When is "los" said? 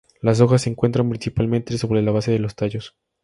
2.39-2.55